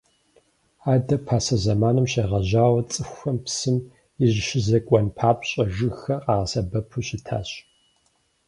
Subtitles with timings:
[0.93, 3.77] Адэ пасэ зэманым щегъэжьауэ цӏыхухэм псым
[4.23, 7.49] ирищызекӏуэн папщӏэ жыгхэр къагъэсэбэпу щытащ.